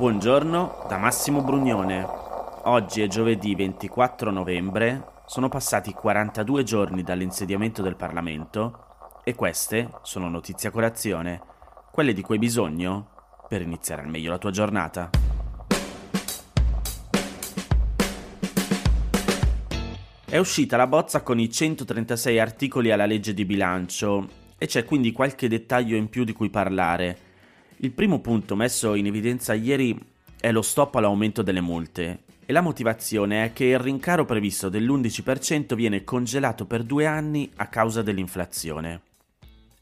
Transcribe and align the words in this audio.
Buongiorno 0.00 0.86
da 0.88 0.96
Massimo 0.96 1.42
Brugnone. 1.42 2.06
Oggi 2.62 3.02
è 3.02 3.06
giovedì 3.06 3.54
24 3.54 4.30
novembre, 4.30 5.04
sono 5.26 5.50
passati 5.50 5.92
42 5.92 6.62
giorni 6.62 7.02
dall'insediamento 7.02 7.82
del 7.82 7.96
Parlamento 7.96 9.20
e 9.22 9.34
queste 9.34 9.90
sono 10.00 10.30
notizie 10.30 10.70
a 10.70 10.72
colazione, 10.72 11.42
quelle 11.92 12.14
di 12.14 12.22
cui 12.22 12.36
hai 12.36 12.40
bisogno 12.40 13.10
per 13.46 13.60
iniziare 13.60 14.00
al 14.00 14.08
meglio 14.08 14.30
la 14.30 14.38
tua 14.38 14.50
giornata. 14.50 15.10
È 20.24 20.38
uscita 20.38 20.78
la 20.78 20.86
bozza 20.86 21.20
con 21.20 21.38
i 21.38 21.52
136 21.52 22.40
articoli 22.40 22.90
alla 22.90 23.04
legge 23.04 23.34
di 23.34 23.44
bilancio 23.44 24.26
e 24.56 24.64
c'è 24.64 24.86
quindi 24.86 25.12
qualche 25.12 25.46
dettaglio 25.46 25.94
in 25.94 26.08
più 26.08 26.24
di 26.24 26.32
cui 26.32 26.48
parlare. 26.48 27.28
Il 27.82 27.92
primo 27.92 28.20
punto 28.20 28.56
messo 28.56 28.94
in 28.94 29.06
evidenza 29.06 29.54
ieri 29.54 29.98
è 30.38 30.52
lo 30.52 30.60
stop 30.60 30.96
all'aumento 30.96 31.40
delle 31.40 31.62
multe 31.62 32.24
e 32.44 32.52
la 32.52 32.60
motivazione 32.60 33.42
è 33.42 33.52
che 33.54 33.64
il 33.64 33.78
rincaro 33.78 34.26
previsto 34.26 34.68
dell'11% 34.68 35.74
viene 35.74 36.04
congelato 36.04 36.66
per 36.66 36.82
due 36.82 37.06
anni 37.06 37.50
a 37.56 37.68
causa 37.68 38.02
dell'inflazione. 38.02 39.00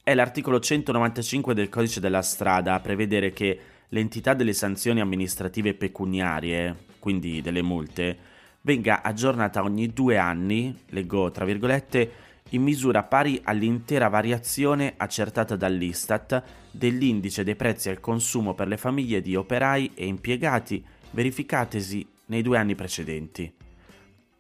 È 0.01 0.15
l'articolo 0.15 0.61
195 0.61 1.55
del 1.55 1.69
codice 1.69 1.99
della 1.99 2.23
strada 2.23 2.75
a 2.75 2.81
prevedere 2.81 3.33
che 3.33 3.59
l'entità 3.89 4.33
delle 4.33 4.53
sanzioni 4.53 5.01
amministrative 5.01 5.75
pecuniarie, 5.75 6.77
quindi 7.01 7.41
delle 7.41 7.63
multe, 7.63 8.17
venga 8.61 9.03
aggiornata 9.03 9.65
ogni 9.65 9.93
due 9.93 10.19
anni, 10.19 10.85
leggo 10.91 11.33
tra 11.33 11.45
virgolette, 11.45 12.13
in 12.51 12.63
misura 12.63 13.03
pari 13.03 13.41
all'intera 13.45 14.09
variazione 14.09 14.95
accertata 14.97 15.57
dall'Istat 15.57 16.43
dell'indice 16.71 17.45
dei 17.45 17.57
prezzi 17.57 17.89
al 17.89 18.01
consumo 18.01 18.55
per 18.55 18.69
le 18.69 18.77
famiglie 18.77 19.21
di 19.21 19.37
operai 19.37 19.93
e 19.95 20.07
impiegati 20.07 20.85
verificatesi 21.11 22.07
nei 22.27 22.43
due 22.43 22.59
anni 22.59 22.75
precedenti. 22.75 23.53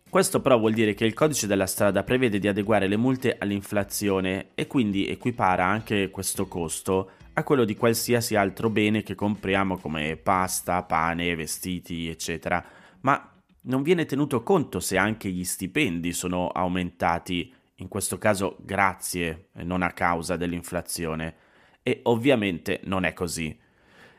Questo 0.08 0.41
però 0.41 0.58
vuol 0.58 0.72
dire 0.72 0.94
che 0.94 1.05
il 1.05 1.12
codice 1.12 1.47
della 1.47 1.66
strada 1.66 2.02
prevede 2.02 2.38
di 2.38 2.48
adeguare 2.48 2.88
le 2.88 2.97
multe 2.97 3.36
all'inflazione 3.38 4.48
e 4.54 4.66
quindi 4.66 5.06
equipara 5.06 5.66
anche 5.66 6.08
questo 6.08 6.47
costo 6.47 7.10
a 7.34 7.44
quello 7.44 7.64
di 7.64 7.77
qualsiasi 7.77 8.34
altro 8.34 8.70
bene 8.70 9.02
che 9.02 9.14
compriamo 9.14 9.77
come 9.77 10.16
pasta, 10.16 10.82
pane, 10.82 11.36
vestiti, 11.36 12.08
eccetera, 12.08 12.64
ma 13.02 13.32
non 13.62 13.82
viene 13.82 14.06
tenuto 14.06 14.42
conto 14.42 14.80
se 14.80 14.97
anche 14.97 15.28
gli 15.28 15.44
stipendi 15.44 16.12
sono 16.12 16.48
aumentati, 16.48 17.52
in 17.80 17.88
questo 17.88 18.18
caso 18.18 18.56
grazie 18.60 19.48
e 19.54 19.64
non 19.64 19.82
a 19.82 19.92
causa 19.92 20.36
dell'inflazione. 20.36 21.34
E 21.82 22.00
ovviamente 22.04 22.80
non 22.84 23.04
è 23.04 23.12
così. 23.12 23.56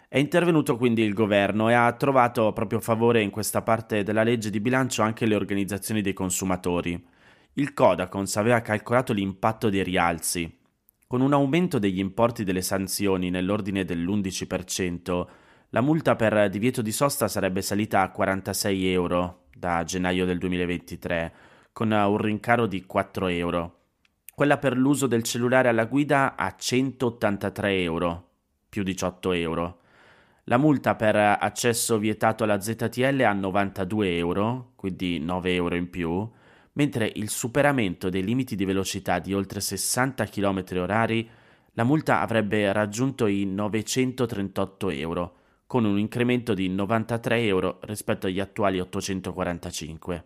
È 0.07 0.17
intervenuto 0.17 0.75
quindi 0.75 1.03
il 1.03 1.13
governo 1.13 1.69
e 1.69 1.73
ha 1.73 1.91
trovato 1.93 2.51
proprio 2.51 2.79
favore 2.79 3.21
in 3.21 3.29
questa 3.29 3.61
parte 3.61 4.01
della 4.03 4.23
legge 4.23 4.49
di 4.49 4.59
bilancio 4.59 5.03
anche 5.03 5.25
le 5.25 5.35
organizzazioni 5.35 6.01
dei 6.01 6.13
consumatori. 6.13 6.99
Il 7.53 7.73
Codacons 7.73 8.35
aveva 8.37 8.61
calcolato 8.61 9.13
l'impatto 9.13 9.69
dei 9.69 9.83
rialzi. 9.83 10.57
Con 11.05 11.21
un 11.21 11.33
aumento 11.33 11.77
degli 11.77 11.99
importi 11.99 12.43
delle 12.43 12.61
sanzioni 12.61 13.29
nell'ordine 13.29 13.85
dell'11%, 13.85 15.27
la 15.69 15.81
multa 15.81 16.15
per 16.15 16.49
divieto 16.49 16.81
di 16.81 16.91
sosta 16.91 17.27
sarebbe 17.27 17.61
salita 17.61 18.01
a 18.01 18.09
46 18.09 18.91
euro 18.91 19.45
da 19.53 19.83
gennaio 19.83 20.25
del 20.25 20.39
2023, 20.39 21.33
con 21.71 21.91
un 21.91 22.17
rincaro 22.17 22.65
di 22.65 22.85
4 22.85 23.27
euro. 23.27 23.77
Quella 24.33 24.57
per 24.57 24.77
l'uso 24.77 25.07
del 25.07 25.23
cellulare 25.23 25.69
alla 25.69 25.85
guida 25.85 26.35
a 26.35 26.55
183 26.55 27.81
euro, 27.81 28.29
più 28.69 28.83
18 28.83 29.31
euro. 29.33 29.79
La 30.45 30.57
multa 30.57 30.95
per 30.95 31.15
accesso 31.15 31.97
vietato 31.97 32.43
alla 32.43 32.59
ZTL 32.59 33.21
a 33.21 33.33
92 33.33 34.17
euro, 34.17 34.71
quindi 34.75 35.19
9 35.19 35.53
euro 35.53 35.75
in 35.75 35.89
più, 35.89 36.27
mentre 36.73 37.11
il 37.15 37.29
superamento 37.29 38.09
dei 38.09 38.23
limiti 38.23 38.55
di 38.55 38.65
velocità 38.65 39.19
di 39.19 39.33
oltre 39.33 39.59
60 39.59 40.25
km 40.25 40.63
orari, 40.77 41.29
la 41.73 41.83
multa 41.83 42.21
avrebbe 42.21 42.71
raggiunto 42.71 43.27
i 43.27 43.45
938 43.45 44.89
euro, 44.89 45.35
con 45.67 45.85
un 45.85 45.99
incremento 45.99 46.53
di 46.53 46.67
93 46.67 47.41
euro 47.43 47.79
rispetto 47.83 48.27
agli 48.27 48.39
attuali 48.39 48.79
845. 48.79 50.23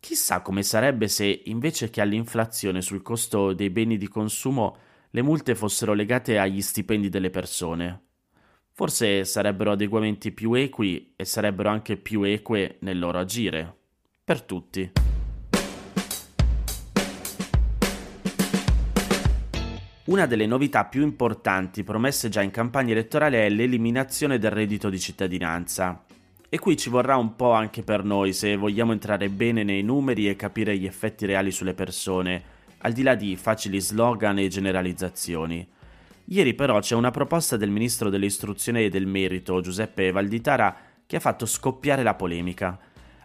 Chissà 0.00 0.42
come 0.42 0.62
sarebbe 0.62 1.08
se 1.08 1.42
invece 1.46 1.90
che 1.90 2.00
all'inflazione 2.00 2.80
sul 2.80 3.02
costo 3.02 3.52
dei 3.52 3.68
beni 3.68 3.96
di 3.96 4.08
consumo 4.08 4.76
le 5.10 5.22
multe 5.22 5.54
fossero 5.54 5.92
legate 5.92 6.38
agli 6.38 6.60
stipendi 6.60 7.08
delle 7.08 7.30
persone. 7.30 8.02
Forse 8.72 9.24
sarebbero 9.24 9.72
adeguamenti 9.72 10.30
più 10.30 10.54
equi 10.54 11.14
e 11.16 11.24
sarebbero 11.24 11.68
anche 11.68 11.96
più 11.96 12.22
eque 12.22 12.76
nel 12.80 12.98
loro 12.98 13.18
agire. 13.18 13.76
Per 14.22 14.42
tutti. 14.42 14.92
Una 20.04 20.26
delle 20.26 20.46
novità 20.46 20.84
più 20.86 21.02
importanti 21.02 21.82
promesse 21.82 22.28
già 22.28 22.40
in 22.40 22.50
campagna 22.50 22.92
elettorale 22.92 23.44
è 23.44 23.50
l'eliminazione 23.50 24.38
del 24.38 24.52
reddito 24.52 24.88
di 24.88 24.98
cittadinanza. 24.98 26.04
E 26.50 26.58
qui 26.58 26.78
ci 26.78 26.88
vorrà 26.88 27.16
un 27.16 27.36
po' 27.36 27.52
anche 27.52 27.82
per 27.82 28.04
noi 28.04 28.32
se 28.32 28.56
vogliamo 28.56 28.92
entrare 28.92 29.28
bene 29.28 29.64
nei 29.64 29.82
numeri 29.82 30.28
e 30.28 30.36
capire 30.36 30.78
gli 30.78 30.86
effetti 30.86 31.26
reali 31.26 31.50
sulle 31.50 31.74
persone, 31.74 32.42
al 32.78 32.92
di 32.92 33.02
là 33.02 33.14
di 33.14 33.36
facili 33.36 33.80
slogan 33.80 34.38
e 34.38 34.48
generalizzazioni. 34.48 35.68
Ieri 36.24 36.54
però 36.54 36.80
c'è 36.80 36.94
una 36.94 37.10
proposta 37.10 37.58
del 37.58 37.68
ministro 37.68 38.08
dell'istruzione 38.08 38.84
e 38.84 38.88
del 38.88 39.06
merito, 39.06 39.60
Giuseppe 39.60 40.10
Valditara, 40.10 40.74
che 41.04 41.16
ha 41.16 41.20
fatto 41.20 41.44
scoppiare 41.44 42.02
la 42.02 42.14
polemica. 42.14 42.78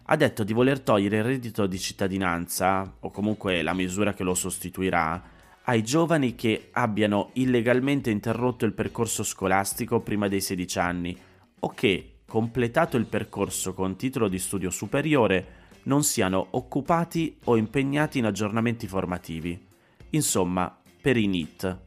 Ha 0.03 0.15
detto 0.17 0.43
di 0.43 0.51
voler 0.51 0.81
togliere 0.81 1.17
il 1.17 1.23
reddito 1.23 1.65
di 1.65 1.79
cittadinanza, 1.79 2.97
o 2.99 3.09
comunque 3.09 3.61
la 3.61 3.73
misura 3.73 4.13
che 4.13 4.23
lo 4.23 4.33
sostituirà, 4.33 5.21
ai 5.63 5.81
giovani 5.81 6.35
che 6.35 6.69
abbiano 6.73 7.29
illegalmente 7.33 8.09
interrotto 8.09 8.65
il 8.65 8.73
percorso 8.73 9.23
scolastico 9.23 10.01
prima 10.01 10.27
dei 10.27 10.41
16 10.41 10.79
anni 10.79 11.17
o 11.59 11.69
che, 11.69 12.12
completato 12.33 12.97
il 12.97 13.05
percorso 13.05 13.75
con 13.75 13.95
titolo 13.95 14.27
di 14.27 14.39
studio 14.39 14.71
superiore, 14.71 15.69
non 15.83 16.03
siano 16.03 16.47
occupati 16.49 17.37
o 17.43 17.57
impegnati 17.57 18.17
in 18.17 18.25
aggiornamenti 18.25 18.87
formativi. 18.87 19.67
Insomma, 20.09 20.75
per 20.99 21.15
i 21.15 21.27
NIT. 21.27 21.77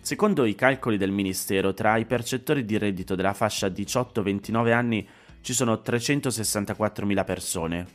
Secondo 0.00 0.46
i 0.46 0.56
calcoli 0.56 0.96
del 0.96 1.12
Ministero, 1.12 1.74
tra 1.74 1.96
i 1.96 2.06
percettori 2.06 2.64
di 2.64 2.76
reddito 2.76 3.14
della 3.14 3.34
fascia 3.34 3.68
18-29 3.68 4.72
anni 4.72 5.08
ci 5.42 5.52
sono 5.52 5.74
364.000 5.74 7.24
persone, 7.24 7.86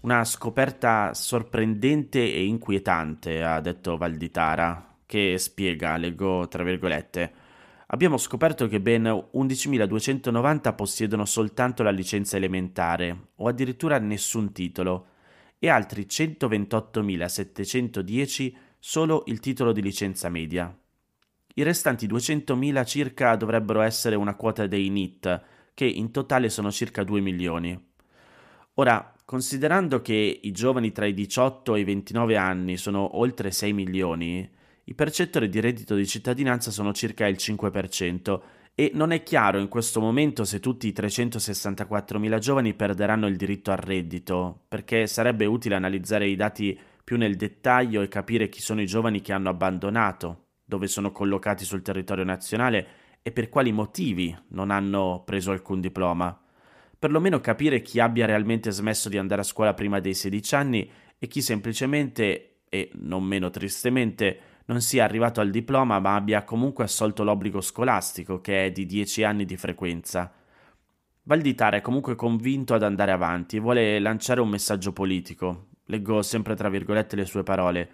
una 0.00 0.22
scoperta 0.26 1.14
sorprendente 1.14 2.18
e 2.18 2.44
inquietante, 2.44 3.42
ha 3.42 3.60
detto 3.62 3.96
Valditara, 3.96 4.96
che 5.06 5.38
spiega, 5.38 5.96
leggo 5.96 6.46
tra 6.48 6.62
virgolette. 6.62 7.46
Abbiamo 7.90 8.18
scoperto 8.18 8.68
che 8.68 8.80
ben 8.80 9.04
11.290 9.04 10.74
possiedono 10.74 11.24
soltanto 11.24 11.82
la 11.82 11.88
licenza 11.90 12.36
elementare 12.36 13.28
o 13.36 13.48
addirittura 13.48 13.98
nessun 13.98 14.52
titolo 14.52 15.06
e 15.58 15.68
altri 15.68 16.06
128.710 16.08 18.52
solo 18.78 19.22
il 19.26 19.40
titolo 19.40 19.72
di 19.72 19.82
licenza 19.82 20.28
media. 20.28 20.72
I 21.54 21.62
restanti 21.62 22.06
200.000 22.06 22.84
circa 22.84 23.34
dovrebbero 23.36 23.80
essere 23.80 24.16
una 24.16 24.34
quota 24.34 24.66
dei 24.66 24.90
NIT, 24.90 25.42
che 25.74 25.86
in 25.86 26.10
totale 26.10 26.50
sono 26.50 26.70
circa 26.70 27.04
2 27.04 27.20
milioni. 27.20 27.86
Ora, 28.74 29.14
Considerando 29.28 30.00
che 30.00 30.40
i 30.42 30.52
giovani 30.52 30.90
tra 30.90 31.04
i 31.04 31.12
18 31.12 31.74
e 31.74 31.80
i 31.80 31.84
29 31.84 32.38
anni 32.38 32.78
sono 32.78 33.18
oltre 33.18 33.50
6 33.50 33.74
milioni, 33.74 34.50
i 34.88 34.94
percettori 34.94 35.50
di 35.50 35.60
reddito 35.60 35.94
di 35.94 36.06
cittadinanza 36.06 36.70
sono 36.70 36.94
circa 36.94 37.26
il 37.26 37.36
5% 37.38 38.40
e 38.74 38.90
non 38.94 39.10
è 39.10 39.22
chiaro 39.22 39.58
in 39.58 39.68
questo 39.68 40.00
momento 40.00 40.44
se 40.44 40.60
tutti 40.60 40.86
i 40.86 40.92
364 40.92 42.18
mila 42.18 42.38
giovani 42.38 42.72
perderanno 42.72 43.26
il 43.26 43.36
diritto 43.36 43.70
al 43.70 43.76
reddito, 43.76 44.62
perché 44.66 45.06
sarebbe 45.06 45.44
utile 45.44 45.74
analizzare 45.74 46.26
i 46.26 46.36
dati 46.36 46.78
più 47.04 47.18
nel 47.18 47.36
dettaglio 47.36 48.00
e 48.00 48.08
capire 48.08 48.48
chi 48.48 48.62
sono 48.62 48.80
i 48.80 48.86
giovani 48.86 49.20
che 49.20 49.34
hanno 49.34 49.50
abbandonato, 49.50 50.46
dove 50.64 50.86
sono 50.86 51.12
collocati 51.12 51.66
sul 51.66 51.82
territorio 51.82 52.24
nazionale 52.24 52.86
e 53.20 53.30
per 53.30 53.50
quali 53.50 53.72
motivi 53.72 54.34
non 54.50 54.70
hanno 54.70 55.22
preso 55.26 55.50
alcun 55.50 55.82
diploma. 55.82 56.40
Perlomeno 56.98 57.40
capire 57.40 57.82
chi 57.82 58.00
abbia 58.00 58.24
realmente 58.24 58.70
smesso 58.70 59.10
di 59.10 59.18
andare 59.18 59.42
a 59.42 59.44
scuola 59.44 59.74
prima 59.74 60.00
dei 60.00 60.14
16 60.14 60.54
anni 60.54 60.90
e 61.18 61.26
chi 61.26 61.42
semplicemente, 61.42 62.60
e 62.70 62.90
non 62.94 63.22
meno 63.22 63.50
tristemente, 63.50 64.47
non 64.68 64.80
sia 64.80 65.04
arrivato 65.04 65.40
al 65.40 65.50
diploma 65.50 65.98
ma 65.98 66.14
abbia 66.14 66.44
comunque 66.44 66.84
assolto 66.84 67.24
l'obbligo 67.24 67.60
scolastico, 67.60 68.40
che 68.40 68.66
è 68.66 68.70
di 68.70 68.86
10 68.86 69.24
anni 69.24 69.44
di 69.44 69.56
frequenza. 69.56 70.32
Valditara 71.22 71.76
è 71.76 71.80
comunque 71.80 72.14
convinto 72.14 72.74
ad 72.74 72.82
andare 72.82 73.12
avanti 73.12 73.56
e 73.56 73.60
vuole 73.60 73.98
lanciare 73.98 74.40
un 74.40 74.48
messaggio 74.48 74.92
politico. 74.92 75.66
Leggo 75.86 76.22
sempre 76.22 76.54
tra 76.54 76.68
virgolette 76.68 77.16
le 77.16 77.24
sue 77.24 77.42
parole. 77.42 77.90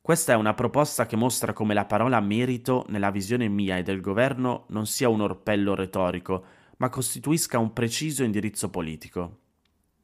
Questa 0.00 0.32
è 0.32 0.36
una 0.36 0.54
proposta 0.54 1.04
che 1.04 1.16
mostra 1.16 1.52
come 1.52 1.74
la 1.74 1.84
parola 1.84 2.20
merito 2.20 2.84
nella 2.88 3.10
visione 3.10 3.48
mia 3.48 3.76
e 3.76 3.82
del 3.82 4.00
governo 4.00 4.64
non 4.68 4.86
sia 4.86 5.08
un 5.08 5.20
orpello 5.20 5.74
retorico, 5.74 6.44
ma 6.78 6.88
costituisca 6.88 7.58
un 7.58 7.72
preciso 7.72 8.22
indirizzo 8.22 8.70
politico. 8.70 9.38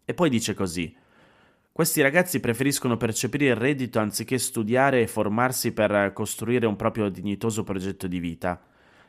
E 0.04 0.12
poi 0.14 0.28
dice 0.28 0.54
così. 0.54 0.94
Questi 1.74 2.02
ragazzi 2.02 2.38
preferiscono 2.38 2.98
percepire 2.98 3.46
il 3.46 3.56
reddito 3.56 3.98
anziché 3.98 4.36
studiare 4.36 5.00
e 5.00 5.06
formarsi 5.06 5.72
per 5.72 6.12
costruire 6.12 6.66
un 6.66 6.76
proprio 6.76 7.08
dignitoso 7.08 7.64
progetto 7.64 8.06
di 8.06 8.18
vita. 8.18 8.62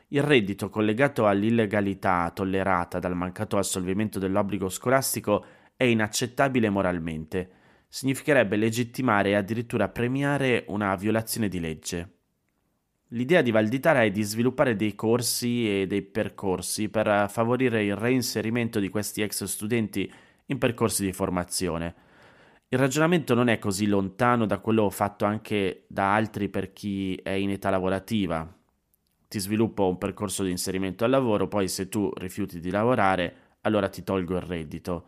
Il 0.08 0.22
reddito 0.22 0.70
collegato 0.70 1.26
all'illegalità 1.26 2.30
tollerata 2.34 2.98
dal 2.98 3.14
mancato 3.14 3.58
assolvimento 3.58 4.18
dell'obbligo 4.18 4.70
scolastico 4.70 5.44
è 5.76 5.84
inaccettabile 5.84 6.70
moralmente. 6.70 7.50
Significherebbe 7.86 8.56
legittimare 8.56 9.30
e 9.30 9.34
addirittura 9.34 9.90
premiare 9.90 10.64
una 10.68 10.94
violazione 10.96 11.48
di 11.48 11.60
legge. 11.60 12.12
L'idea 13.08 13.42
di 13.42 13.50
Valditara 13.50 14.04
è 14.04 14.10
di 14.10 14.22
sviluppare 14.22 14.74
dei 14.74 14.94
corsi 14.94 15.68
e 15.68 15.86
dei 15.86 16.00
percorsi 16.00 16.88
per 16.88 17.28
favorire 17.28 17.84
il 17.84 17.94
reinserimento 17.94 18.80
di 18.80 18.88
questi 18.88 19.20
ex 19.20 19.44
studenti 19.44 20.10
in 20.46 20.56
percorsi 20.56 21.04
di 21.04 21.12
formazione. 21.12 22.03
Il 22.74 22.80
ragionamento 22.80 23.34
non 23.34 23.46
è 23.46 23.60
così 23.60 23.86
lontano 23.86 24.46
da 24.46 24.58
quello 24.58 24.90
fatto 24.90 25.24
anche 25.24 25.84
da 25.86 26.12
altri 26.12 26.48
per 26.48 26.72
chi 26.72 27.14
è 27.14 27.30
in 27.30 27.50
età 27.50 27.70
lavorativa. 27.70 28.52
Ti 29.28 29.38
sviluppo 29.38 29.86
un 29.86 29.96
percorso 29.96 30.42
di 30.42 30.50
inserimento 30.50 31.04
al 31.04 31.10
lavoro, 31.10 31.46
poi 31.46 31.68
se 31.68 31.88
tu 31.88 32.10
rifiuti 32.16 32.58
di 32.58 32.70
lavorare, 32.70 33.36
allora 33.60 33.88
ti 33.88 34.02
tolgo 34.02 34.34
il 34.34 34.42
reddito. 34.42 35.04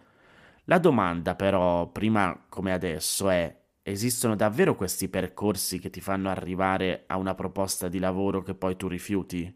La 0.67 0.79
domanda 0.79 1.35
però, 1.35 1.89
prima 1.89 2.45
come 2.49 2.73
adesso, 2.73 3.31
è 3.31 3.53
esistono 3.83 4.37
davvero 4.37 4.77
questi 4.77 5.09
percorsi 5.09 5.81
che 5.81 5.91
ti 5.91 6.01
fanno 6.01 6.29
arrivare 6.29 7.03
a 7.09 7.17
una 7.17 7.35
proposta 7.35 7.89
di 7.89 7.99
lavoro 7.99 8.43
che 8.43 8.55
poi 8.55 8.77
tu 8.77 8.87
rifiuti? 8.87 9.53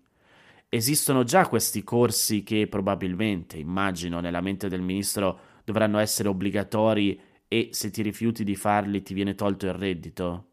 Esistono 0.68 1.22
già 1.22 1.46
questi 1.46 1.84
corsi 1.84 2.42
che 2.42 2.66
probabilmente, 2.66 3.56
immagino, 3.56 4.18
nella 4.18 4.40
mente 4.40 4.68
del 4.68 4.82
ministro 4.82 5.38
dovranno 5.62 6.00
essere 6.00 6.28
obbligatori 6.28 7.28
e 7.52 7.70
se 7.72 7.90
ti 7.90 8.02
rifiuti 8.02 8.44
di 8.44 8.54
farli 8.54 9.02
ti 9.02 9.12
viene 9.12 9.34
tolto 9.34 9.66
il 9.66 9.72
reddito? 9.72 10.50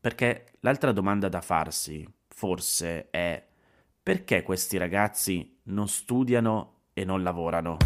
Perché 0.00 0.44
l'altra 0.60 0.92
domanda 0.92 1.28
da 1.28 1.40
farsi, 1.40 2.08
forse, 2.28 3.10
è 3.10 3.44
perché 4.00 4.44
questi 4.44 4.76
ragazzi 4.76 5.58
non 5.64 5.88
studiano 5.88 6.82
e 6.92 7.04
non 7.04 7.24
lavorano? 7.24 7.78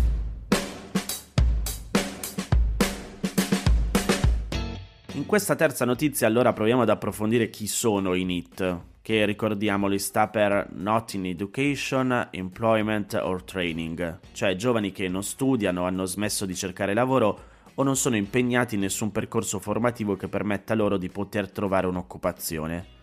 In 5.14 5.24
questa 5.24 5.54
terza 5.54 5.86
notizia 5.86 6.26
allora 6.26 6.52
proviamo 6.52 6.82
ad 6.82 6.90
approfondire 6.90 7.48
chi 7.48 7.66
sono 7.66 8.12
i 8.12 8.24
NIT, 8.24 8.80
che 9.00 9.24
ricordiamoli 9.24 9.98
sta 9.98 10.28
per 10.28 10.68
Not 10.72 11.14
in 11.14 11.24
Education, 11.24 12.28
Employment 12.30 13.14
or 13.14 13.42
Training, 13.42 14.18
cioè 14.32 14.54
giovani 14.54 14.92
che 14.92 15.08
non 15.08 15.22
studiano, 15.22 15.86
hanno 15.86 16.04
smesso 16.04 16.44
di 16.44 16.54
cercare 16.54 16.92
lavoro 16.92 17.56
o 17.80 17.82
non 17.84 17.96
sono 17.96 18.16
impegnati 18.16 18.74
in 18.74 18.80
nessun 18.82 19.12
percorso 19.12 19.60
formativo 19.60 20.16
che 20.16 20.28
permetta 20.28 20.74
loro 20.74 20.96
di 20.96 21.08
poter 21.08 21.50
trovare 21.50 21.86
un'occupazione. 21.86 22.96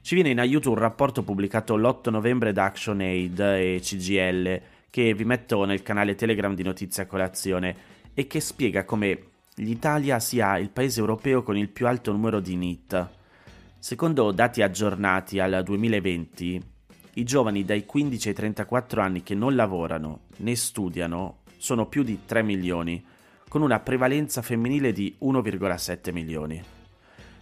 Ci 0.00 0.14
viene 0.14 0.30
in 0.30 0.40
aiuto 0.40 0.70
un 0.70 0.76
rapporto 0.76 1.22
pubblicato 1.22 1.76
l'8 1.76 2.10
novembre 2.10 2.52
da 2.52 2.64
ActionAid 2.64 3.38
e 3.38 3.78
CGL 3.82 4.60
che 4.88 5.12
vi 5.12 5.24
metto 5.24 5.64
nel 5.64 5.82
canale 5.82 6.14
Telegram 6.14 6.54
di 6.54 6.62
Notizia 6.62 7.06
Colazione 7.06 7.76
e 8.14 8.26
che 8.26 8.40
spiega 8.40 8.86
come 8.86 9.18
l'Italia 9.56 10.18
sia 10.18 10.56
il 10.56 10.70
paese 10.70 11.00
europeo 11.00 11.42
con 11.42 11.58
il 11.58 11.68
più 11.68 11.86
alto 11.86 12.10
numero 12.10 12.40
di 12.40 12.56
NIT. 12.56 13.08
Secondo 13.78 14.32
dati 14.32 14.62
aggiornati 14.62 15.40
al 15.40 15.62
2020, 15.62 16.62
i 17.14 17.24
giovani 17.24 17.66
dai 17.66 17.84
15 17.84 18.28
ai 18.28 18.34
34 18.34 19.02
anni 19.02 19.22
che 19.22 19.34
non 19.34 19.54
lavorano 19.54 20.20
né 20.36 20.56
studiano 20.56 21.40
sono 21.58 21.86
più 21.86 22.02
di 22.02 22.20
3 22.24 22.42
milioni, 22.42 23.04
con 23.48 23.62
una 23.62 23.80
prevalenza 23.80 24.42
femminile 24.42 24.92
di 24.92 25.16
1,7 25.20 26.12
milioni. 26.12 26.62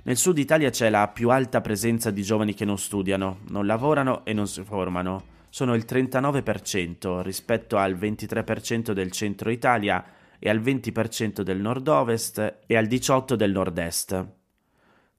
Nel 0.02 0.16
sud 0.18 0.36
Italia 0.36 0.68
c'è 0.68 0.90
la 0.90 1.08
più 1.08 1.30
alta 1.30 1.62
presenza 1.62 2.10
di 2.10 2.22
giovani 2.22 2.52
che 2.52 2.66
non 2.66 2.76
studiano, 2.76 3.38
non 3.48 3.64
lavorano 3.64 4.24
e 4.24 4.34
non 4.34 4.46
si 4.46 4.62
formano. 4.62 5.32
Sono 5.48 5.74
il 5.74 5.86
39% 5.88 7.22
rispetto 7.22 7.78
al 7.78 7.94
23% 7.94 8.92
del 8.92 9.10
centro 9.12 9.50
Italia 9.50 10.04
e 10.38 10.50
al 10.50 10.60
20% 10.60 11.40
del 11.40 11.58
nord-ovest 11.58 12.58
e 12.66 12.76
al 12.76 12.84
18% 12.84 13.34
del 13.34 13.52
nord-est. 13.52 14.26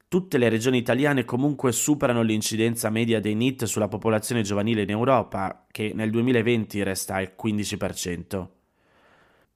Tutte 0.07 0.37
le 0.37 0.49
regioni 0.49 0.77
italiane 0.77 1.25
comunque 1.25 1.71
superano 1.71 2.21
l'incidenza 2.21 2.91
media 2.91 3.19
dei 3.19 3.33
NIT 3.33 3.63
sulla 3.63 3.87
popolazione 3.87 4.43
giovanile 4.43 4.83
in 4.83 4.91
Europa, 4.91 5.65
che 5.71 5.93
nel 5.95 6.11
2020 6.11 6.83
resta 6.83 7.15
al 7.15 7.33
15% 7.41 8.54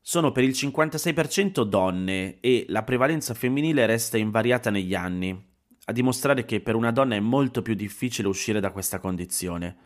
sono 0.01 0.31
per 0.31 0.43
il 0.43 0.51
56% 0.51 1.63
donne 1.63 2.39
e 2.39 2.65
la 2.69 2.83
prevalenza 2.83 3.33
femminile 3.33 3.85
resta 3.85 4.17
invariata 4.17 4.69
negli 4.69 4.95
anni, 4.95 5.47
a 5.85 5.91
dimostrare 5.91 6.45
che 6.45 6.61
per 6.61 6.75
una 6.75 6.91
donna 6.91 7.15
è 7.15 7.19
molto 7.19 7.61
più 7.61 7.73
difficile 7.73 8.27
uscire 8.27 8.59
da 8.59 8.71
questa 8.71 8.99
condizione. 8.99 9.77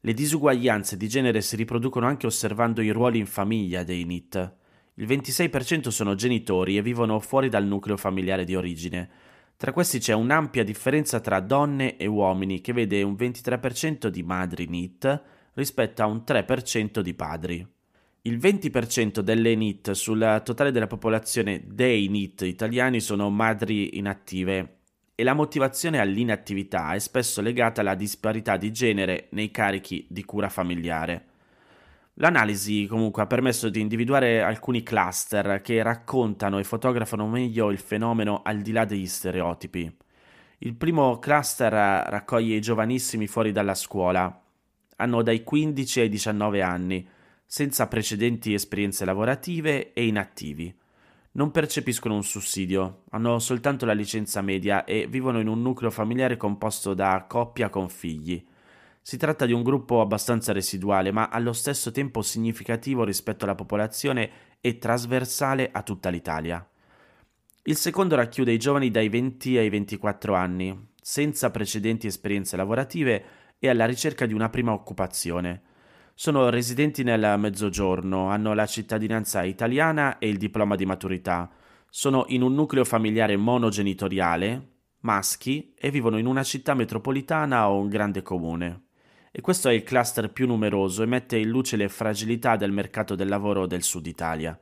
Le 0.00 0.14
disuguaglianze 0.14 0.96
di 0.96 1.08
genere 1.08 1.40
si 1.40 1.56
riproducono 1.56 2.06
anche 2.06 2.26
osservando 2.26 2.80
i 2.80 2.90
ruoli 2.90 3.18
in 3.18 3.26
famiglia 3.26 3.82
dei 3.82 4.04
NIT. 4.04 4.54
Il 4.94 5.06
26% 5.06 5.88
sono 5.88 6.14
genitori 6.14 6.76
e 6.76 6.82
vivono 6.82 7.18
fuori 7.18 7.48
dal 7.48 7.66
nucleo 7.66 7.96
familiare 7.96 8.44
di 8.44 8.54
origine. 8.54 9.10
Tra 9.56 9.72
questi 9.72 9.98
c'è 9.98 10.12
un'ampia 10.12 10.62
differenza 10.62 11.18
tra 11.18 11.40
donne 11.40 11.96
e 11.96 12.06
uomini 12.06 12.60
che 12.60 12.72
vede 12.72 13.02
un 13.02 13.14
23% 13.14 14.06
di 14.06 14.22
madri 14.22 14.66
NIT 14.68 15.22
rispetto 15.54 16.02
a 16.02 16.06
un 16.06 16.22
3% 16.24 17.00
di 17.00 17.14
padri. 17.14 17.77
Il 18.28 18.36
20% 18.36 19.20
delle 19.20 19.54
NIT 19.54 19.92
sul 19.92 20.42
totale 20.44 20.70
della 20.70 20.86
popolazione 20.86 21.62
dei 21.64 22.08
NIT 22.08 22.42
italiani 22.42 23.00
sono 23.00 23.30
madri 23.30 23.96
inattive 23.96 24.80
e 25.14 25.22
la 25.24 25.32
motivazione 25.32 25.98
all'inattività 25.98 26.92
è 26.92 26.98
spesso 26.98 27.40
legata 27.40 27.80
alla 27.80 27.94
disparità 27.94 28.58
di 28.58 28.70
genere 28.70 29.28
nei 29.30 29.50
carichi 29.50 30.06
di 30.10 30.26
cura 30.26 30.50
familiare. 30.50 31.24
L'analisi 32.16 32.84
comunque 32.84 33.22
ha 33.22 33.26
permesso 33.26 33.70
di 33.70 33.80
individuare 33.80 34.42
alcuni 34.42 34.82
cluster 34.82 35.62
che 35.62 35.82
raccontano 35.82 36.58
e 36.58 36.64
fotografano 36.64 37.26
meglio 37.28 37.70
il 37.70 37.78
fenomeno 37.78 38.42
al 38.44 38.60
di 38.60 38.72
là 38.72 38.84
degli 38.84 39.06
stereotipi. 39.06 39.90
Il 40.58 40.74
primo 40.74 41.18
cluster 41.18 41.72
raccoglie 41.72 42.56
i 42.56 42.60
giovanissimi 42.60 43.26
fuori 43.26 43.52
dalla 43.52 43.74
scuola. 43.74 44.42
Hanno 44.96 45.22
dai 45.22 45.42
15 45.42 46.00
ai 46.00 46.08
19 46.10 46.60
anni 46.60 47.16
senza 47.50 47.88
precedenti 47.88 48.52
esperienze 48.52 49.06
lavorative 49.06 49.94
e 49.94 50.06
inattivi. 50.06 50.72
Non 51.32 51.50
percepiscono 51.50 52.14
un 52.14 52.22
sussidio, 52.22 53.04
hanno 53.10 53.38
soltanto 53.38 53.86
la 53.86 53.94
licenza 53.94 54.42
media 54.42 54.84
e 54.84 55.06
vivono 55.06 55.40
in 55.40 55.48
un 55.48 55.62
nucleo 55.62 55.90
familiare 55.90 56.36
composto 56.36 56.92
da 56.92 57.24
coppia 57.26 57.70
con 57.70 57.88
figli. 57.88 58.46
Si 59.00 59.16
tratta 59.16 59.46
di 59.46 59.54
un 59.54 59.62
gruppo 59.62 60.02
abbastanza 60.02 60.52
residuale, 60.52 61.10
ma 61.10 61.28
allo 61.28 61.54
stesso 61.54 61.90
tempo 61.90 62.20
significativo 62.20 63.02
rispetto 63.02 63.44
alla 63.44 63.54
popolazione 63.54 64.30
e 64.60 64.76
trasversale 64.76 65.70
a 65.72 65.82
tutta 65.82 66.10
l'Italia. 66.10 66.68
Il 67.62 67.76
secondo 67.76 68.14
racchiude 68.14 68.52
i 68.52 68.58
giovani 68.58 68.90
dai 68.90 69.08
20 69.08 69.56
ai 69.56 69.70
24 69.70 70.34
anni, 70.34 70.88
senza 71.00 71.50
precedenti 71.50 72.06
esperienze 72.06 72.58
lavorative 72.58 73.24
e 73.58 73.70
alla 73.70 73.86
ricerca 73.86 74.26
di 74.26 74.34
una 74.34 74.50
prima 74.50 74.72
occupazione. 74.72 75.62
Sono 76.20 76.48
residenti 76.48 77.04
nel 77.04 77.36
Mezzogiorno, 77.38 78.28
hanno 78.28 78.52
la 78.52 78.66
cittadinanza 78.66 79.44
italiana 79.44 80.18
e 80.18 80.28
il 80.28 80.36
diploma 80.36 80.74
di 80.74 80.84
maturità. 80.84 81.48
Sono 81.88 82.24
in 82.30 82.42
un 82.42 82.54
nucleo 82.54 82.84
familiare 82.84 83.36
monogenitoriale, 83.36 84.70
maschi, 85.02 85.74
e 85.78 85.92
vivono 85.92 86.18
in 86.18 86.26
una 86.26 86.42
città 86.42 86.74
metropolitana 86.74 87.70
o 87.70 87.78
un 87.78 87.88
grande 87.88 88.22
comune. 88.22 88.86
E 89.30 89.40
questo 89.40 89.68
è 89.68 89.72
il 89.74 89.84
cluster 89.84 90.32
più 90.32 90.48
numeroso 90.48 91.04
e 91.04 91.06
mette 91.06 91.36
in 91.38 91.50
luce 91.50 91.76
le 91.76 91.88
fragilità 91.88 92.56
del 92.56 92.72
mercato 92.72 93.14
del 93.14 93.28
lavoro 93.28 93.68
del 93.68 93.84
sud 93.84 94.06
Italia. 94.06 94.58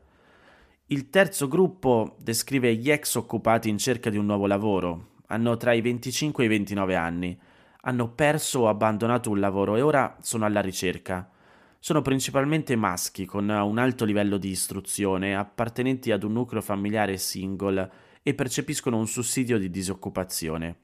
Il 0.89 1.09
terzo 1.09 1.49
gruppo 1.49 2.17
descrive 2.21 2.75
gli 2.75 2.91
ex 2.91 3.15
occupati 3.15 3.71
in 3.71 3.79
cerca 3.79 4.11
di 4.11 4.19
un 4.19 4.27
nuovo 4.27 4.47
lavoro. 4.47 5.13
Hanno 5.29 5.57
tra 5.57 5.73
i 5.73 5.81
25 5.81 6.43
e 6.43 6.47
i 6.47 6.51
29 6.51 6.95
anni. 6.97 7.41
Hanno 7.81 8.13
perso 8.13 8.61
o 8.61 8.69
abbandonato 8.69 9.31
un 9.31 9.41
lavoro 9.41 9.77
e 9.77 9.81
ora 9.81 10.19
sono 10.21 10.45
alla 10.45 10.61
ricerca 10.61 11.31
sono 11.79 12.03
principalmente 12.03 12.75
maschi 12.75 13.25
con 13.27 13.49
un 13.49 13.79
alto 13.79 14.05
livello 14.05 14.39
di 14.39 14.51
istruzione, 14.51 15.37
appartenenti 15.37 16.11
ad 16.11 16.23
un 16.23 16.33
nucleo 16.33 16.61
familiare 16.61 17.17
single 17.17 17.91
e 18.23 18.35
percepiscono 18.35 18.99
un 18.99 19.07
sussidio 19.07 19.59
di 19.59 19.71
disoccupazione. 19.71 20.77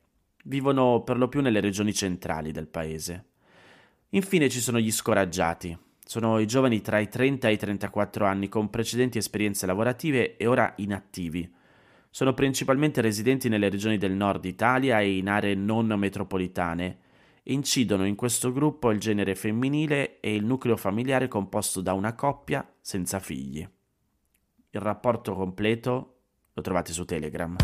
Vivono 0.45 1.03
per 1.03 1.19
lo 1.19 1.29
più 1.29 1.41
nelle 1.41 1.61
regioni 1.61 1.93
centrali 1.93 2.53
del 2.53 2.69
paese. 2.69 3.25
Infine 4.11 4.49
ci 4.49 4.61
sono 4.61 4.79
gli 4.79 4.93
scoraggiati. 4.93 5.77
Sono 6.05 6.39
i 6.39 6.47
giovani 6.47 6.81
tra 6.83 6.99
i 6.99 7.09
30 7.09 7.49
e 7.49 7.53
i 7.53 7.57
34 7.57 8.27
anni 8.27 8.49
con 8.49 8.71
precedenti 8.71 9.19
esperienze 9.19 9.67
lavorative 9.67 10.37
e 10.37 10.47
ora 10.47 10.73
inattivi. 10.77 11.51
Sono 12.11 12.35
principalmente 12.35 13.01
residenti 13.01 13.49
nelle 13.49 13.71
regioni 13.71 13.97
del 13.97 14.13
nord 14.13 14.45
Italia 14.45 15.01
e 15.01 15.17
in 15.17 15.29
aree 15.29 15.55
non 15.55 15.87
metropolitane 15.87 16.99
incidono 17.45 18.07
in 18.07 18.15
questo 18.15 18.53
gruppo 18.53 18.91
il 18.91 19.01
genere 19.01 19.35
femminile 19.35 20.21
e 20.21 20.35
il 20.35 20.45
nucleo 20.45 20.77
familiare 20.77 21.29
composto 21.29 21.81
da 21.81 21.93
una 21.93 22.15
coppia 22.15 22.67
senza 22.81 23.19
figli. 23.19 23.67
Il 24.71 24.81
rapporto 24.81 25.35
completo 25.35 26.17
lo 26.53 26.63
trovate 26.63 26.93
su 26.93 27.05
Telegram. 27.05 27.57